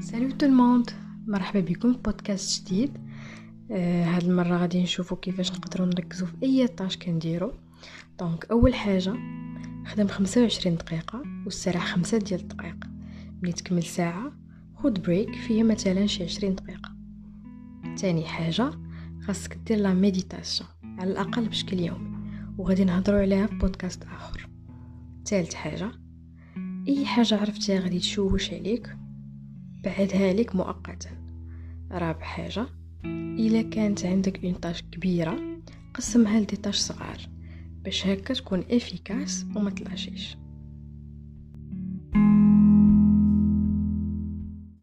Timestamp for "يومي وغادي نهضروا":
21.80-23.20